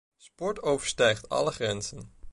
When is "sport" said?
0.17-0.61